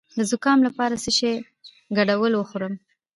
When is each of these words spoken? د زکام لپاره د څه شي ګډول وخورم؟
د 0.17 0.19
زکام 0.31 0.59
لپاره 0.67 0.93
د 0.95 0.99
څه 1.03 1.11
شي 1.19 1.33
ګډول 1.97 2.33
وخورم؟ 2.35 2.73